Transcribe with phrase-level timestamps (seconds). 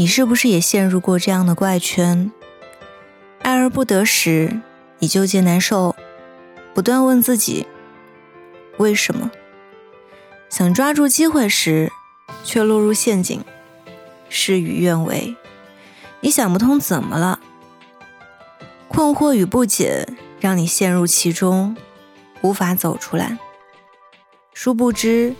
[0.00, 2.32] 你是不是也陷入过这样的怪圈？
[3.42, 4.62] 爱而不得时，
[4.98, 5.94] 你纠结难受，
[6.72, 7.66] 不断问自己
[8.78, 9.30] 为什么；
[10.48, 11.92] 想抓住机会时，
[12.42, 13.44] 却落入陷阱，
[14.30, 15.36] 事与愿违。
[16.20, 17.38] 你想不通怎么了？
[18.88, 20.08] 困惑与不解
[20.40, 21.76] 让你陷入其中，
[22.40, 23.38] 无法走出来。
[24.54, 25.34] 殊不知，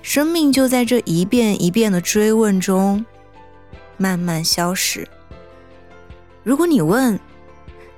[0.00, 3.04] 生命就在这一遍一遍的追问中
[3.98, 5.06] 慢慢消失。
[6.42, 7.20] 如果你问，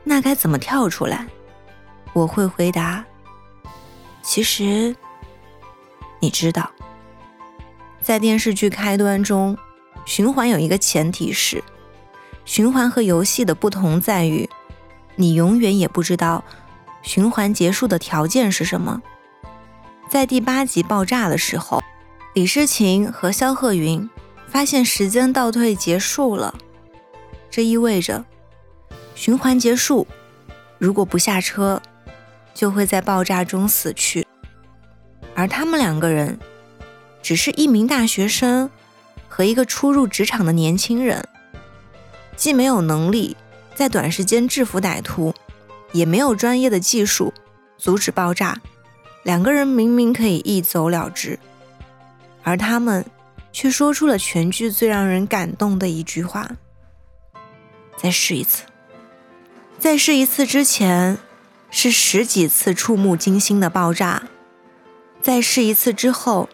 [0.02, 1.28] 那该怎么跳出来？
[2.12, 3.04] 我会回答：
[4.22, 4.96] 其实，
[6.18, 6.68] 你知道，
[8.02, 9.56] 在电视剧开端中，
[10.04, 11.62] 循环有一个前提是，
[12.44, 14.50] 循环和游戏的不同在于，
[15.14, 16.42] 你永远也不知道
[17.02, 19.00] 循环结束的条件是什么。
[20.08, 21.80] 在第八集爆炸的时候，
[22.34, 24.10] 李诗情和肖鹤云
[24.50, 26.52] 发现时间倒退结束了，
[27.48, 28.24] 这意味着。
[29.14, 30.06] 循环结束，
[30.78, 31.80] 如果不下车，
[32.52, 34.26] 就会在爆炸中死去。
[35.34, 36.38] 而他们两个人，
[37.22, 38.68] 只是一名大学生
[39.28, 41.26] 和一个初入职场的年轻人，
[42.34, 43.36] 既没有能力
[43.74, 45.32] 在短时间制服歹徒，
[45.92, 47.32] 也没有专业的技术
[47.78, 48.60] 阻止爆炸。
[49.22, 51.38] 两个人明明可以一走了之，
[52.42, 53.04] 而他们
[53.52, 56.48] 却说出了全剧最让人感动的一句话
[57.96, 58.64] ：“再试一次。”
[59.78, 61.16] 再试一次之前，
[61.70, 64.24] 是十几次触目惊心的爆炸；
[65.22, 66.50] 再试一次之后，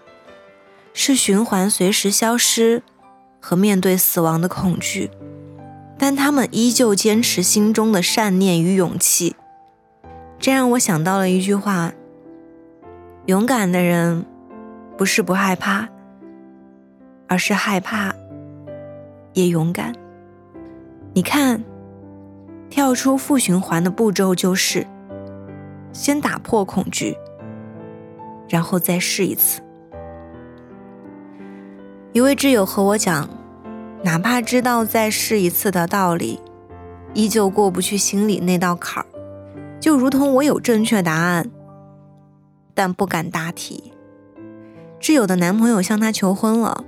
[0.94, 2.84] 是循环随时消失
[3.40, 5.10] 和面对死亡的恐惧。
[5.98, 9.34] 但他们依旧坚持心中的善念与勇气，
[10.38, 11.94] 这让我想到了一句话：
[13.24, 14.24] 勇敢的人
[14.96, 15.88] 不是不害怕，
[17.28, 18.14] 而是害怕
[19.32, 19.94] 也勇敢。
[21.12, 21.62] 你看。
[22.68, 24.84] 跳出负循环的步骤就是：
[25.92, 27.16] 先打破恐惧，
[28.48, 29.62] 然后再试一次。
[32.12, 33.30] 一位挚友和我讲，
[34.02, 36.40] 哪怕知道再试一次的道理，
[37.14, 39.06] 依旧过不去心里那道坎儿，
[39.80, 41.48] 就如同我有正确答案，
[42.74, 43.92] 但不敢答题。
[45.00, 46.84] 挚友的男朋友向她求婚了，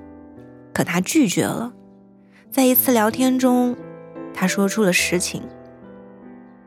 [0.73, 1.73] 可他拒绝了。
[2.51, 3.77] 在一次聊天中，
[4.33, 5.43] 他说出了实情。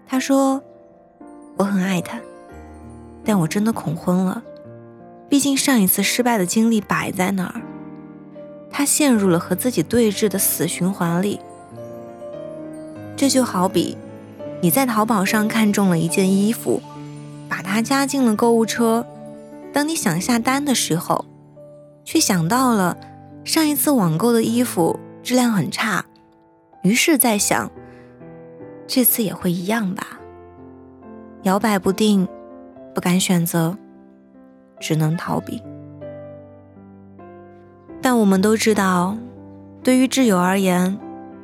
[0.07, 0.61] 他说
[1.57, 2.19] ：“我很爱他，
[3.23, 4.43] 但我真的恐婚了。
[5.29, 7.61] 毕竟上一次失败的经历摆在那儿，
[8.69, 11.39] 他陷入了和自己对峙的死循环里。
[13.15, 13.97] 这就好比
[14.61, 16.81] 你在淘宝上看中了一件衣服，
[17.47, 19.05] 把它加进了购物车。
[19.71, 21.23] 当你想下单的时候，
[22.03, 22.97] 却想到了
[23.43, 26.05] 上一次网购的衣服质量很差，
[26.83, 27.71] 于是在想。”
[28.87, 30.19] 这次也会一样吧，
[31.43, 32.27] 摇摆不定，
[32.93, 33.77] 不敢选择，
[34.81, 35.63] 只能逃避。
[38.01, 39.15] 但我们都知道，
[39.81, 40.99] 对于挚友而言，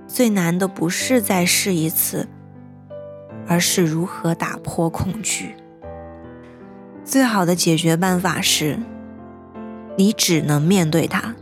[0.08, 2.28] 最难的不是再试一次，
[3.48, 5.56] 而是如何打破恐惧。
[7.06, 8.78] 最好的解决办法是，
[9.96, 11.34] 你只能面对它，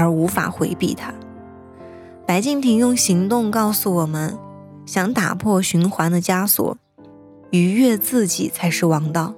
[0.00, 1.12] 而无法回避它。
[2.26, 4.38] 白敬亭用行动告诉我们。
[4.86, 6.76] 想打破循环的枷锁，
[7.50, 9.34] 愉悦自己才是王道。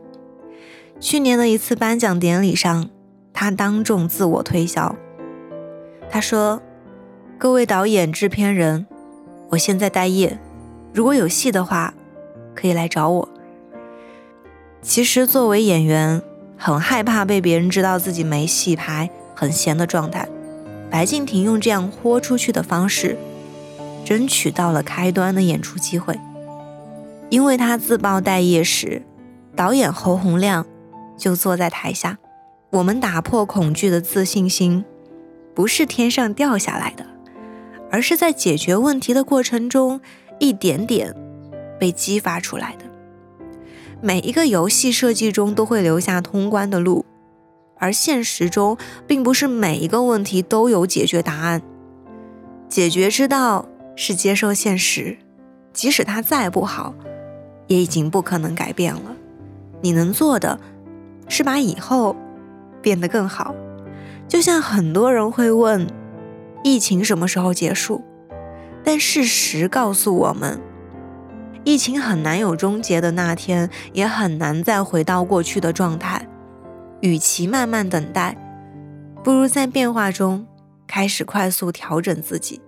[0.99, 2.89] 去年的一次颁奖典礼上，
[3.35, 4.97] 他当众自我推销。
[6.09, 6.63] 他说
[7.37, 8.87] ：“各位导演、制片人，
[9.51, 10.39] 我现在待业，
[10.95, 11.93] 如果有戏的话，
[12.55, 13.29] 可以来找我。”
[14.81, 16.23] 其实，作为演员，
[16.57, 20.27] 很害怕被别人知道自己没戏拍、很闲的状态。
[20.93, 23.17] 白敬亭用这样豁出去的方式。
[24.05, 26.19] 争取到了开端的演出机会，
[27.31, 29.01] 因为他自曝待业时，
[29.55, 30.67] 导演侯洪亮
[31.17, 32.19] 就坐在台下。
[32.71, 34.85] 我们打破恐惧的自信心，
[35.55, 37.07] 不是天上掉下来的，
[37.93, 40.01] 而是在解决问题的过程中
[40.41, 41.15] 一点点
[41.79, 42.85] 被激发出来的。
[44.01, 47.05] 每一个游戏设计中都会留下通关的路，
[47.83, 51.61] 而现实中并不是每一个问题都有解决答案，
[52.69, 53.67] 解决之道。
[53.95, 55.19] 是接受现实，
[55.75, 56.95] 即使它再不好，
[57.67, 59.03] 也已经不可能改变了。
[59.83, 60.59] 你能做的，
[61.29, 62.17] 是把以后
[62.81, 63.55] 变得更好。
[64.27, 65.87] 就像很多人会问，
[66.65, 68.03] 疫情什么时候结束？
[68.83, 70.59] 但事实告诉我们，
[71.63, 76.22] 疫情很难有终结的那天，也很难再回到过去的状态。
[77.03, 78.37] 与其慢慢等待，
[79.23, 80.47] 不如在变化中
[80.87, 82.61] 开始快速调整自己。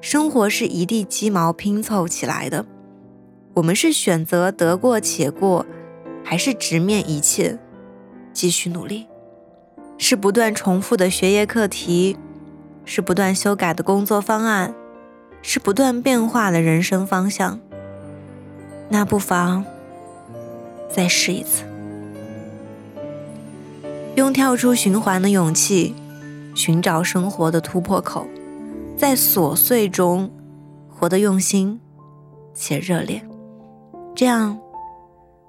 [0.00, 2.64] 生活是一地鸡毛拼凑起来的，
[3.54, 5.66] 我们是选择得过且过，
[6.22, 7.58] 还是直面一切，
[8.32, 9.06] 继续努力？
[9.98, 12.16] 是不断重复的学业课题，
[12.84, 14.72] 是不断修改的工作方案，
[15.42, 17.58] 是不断变化的人生方向。
[18.90, 19.64] 那不妨
[20.88, 21.64] 再试一次，
[24.16, 25.94] 用跳出循环的勇气，
[26.54, 28.26] 寻找生活的突破口。
[28.96, 30.30] 在琐碎中
[30.88, 31.78] 活得用心
[32.54, 33.22] 且热烈，
[34.14, 34.58] 这样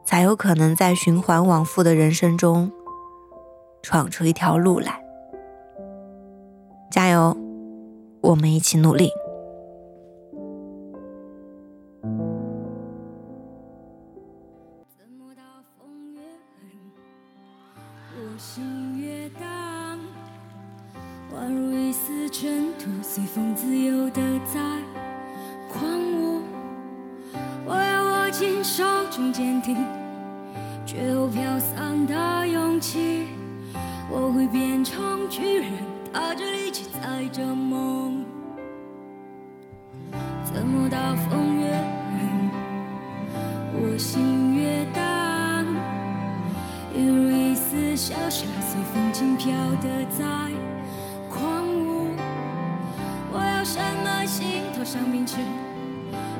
[0.03, 2.69] 才有可能在循环往复的人生中
[3.81, 5.01] 闯出一条路来。
[6.91, 7.37] 加油，
[8.19, 9.09] 我们一起努力。
[18.49, 19.99] 星月荡，
[21.35, 24.61] 宛如一丝尘土随风自由的在
[25.69, 25.83] 狂
[26.13, 26.41] 舞，
[27.65, 29.75] 我要握紧手中坚定
[30.85, 33.27] 却又飘散的勇气。
[34.09, 35.69] 我会变成巨人，
[36.13, 38.23] 踏着力气载着梦。
[40.45, 42.49] 怎么大风越狠，
[43.73, 44.56] 我心越
[47.97, 49.51] 一丝小沙随风轻飘
[49.81, 50.23] 的在
[51.31, 52.11] 狂舞。
[53.33, 54.23] 我要深埋。
[54.27, 55.37] 心头上冰淇，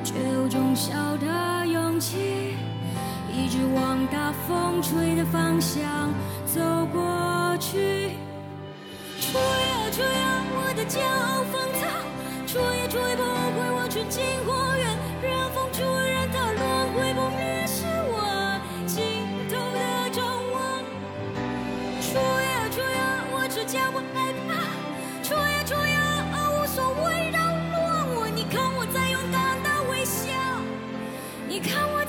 [0.04, 2.54] 却有种小的勇气，
[3.34, 6.14] 一直往大风吹的方向
[6.46, 6.62] 走
[6.94, 8.12] 过去。
[9.20, 11.82] 吹啊吹啊，我的骄傲放纵，
[12.46, 14.22] 吹也吹不回我纯净
[31.60, 32.06] 你看我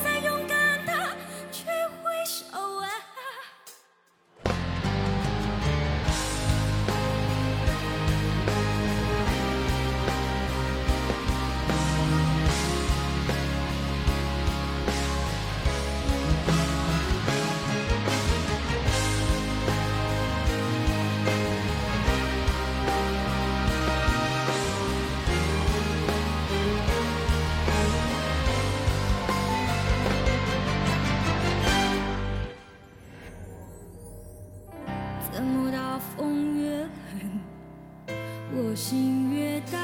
[38.74, 39.80] 心越荡，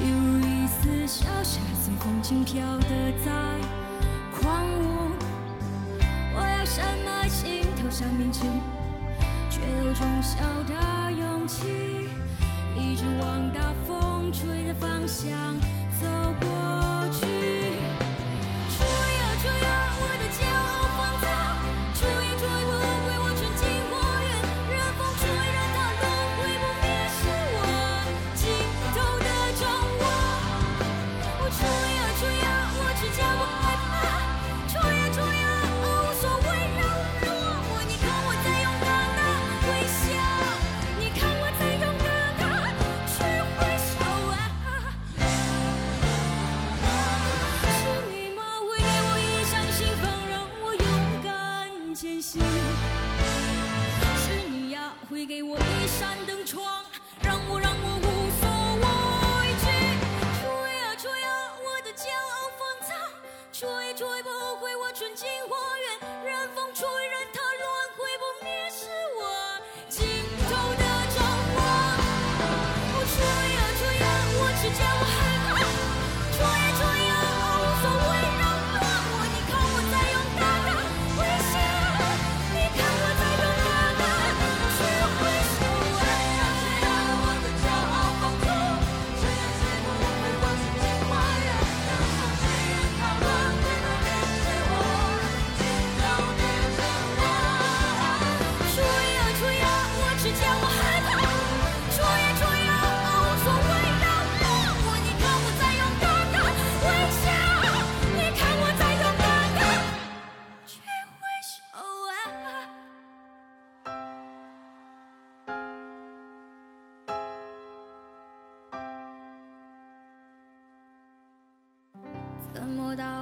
[0.00, 3.30] 犹如一丝小沙随风轻飘的在
[4.40, 5.12] 狂舞。
[6.34, 8.40] 我要深埋心头上铭记，
[9.50, 11.66] 却有种小的勇气，
[12.76, 15.30] 一直往大风吹的方向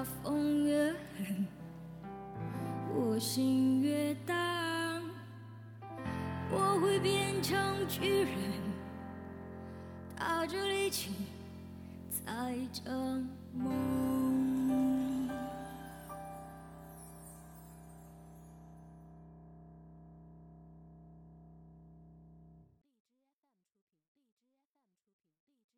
[0.04, 1.46] 风越狠，
[2.94, 4.36] 我心越荡？
[6.52, 8.30] 我会变成巨人，
[10.16, 11.12] 踏着力气
[12.10, 12.90] 载着
[13.54, 14.39] 梦